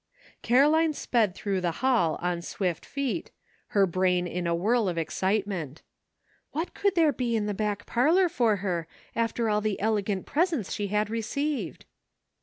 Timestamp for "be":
7.13-7.35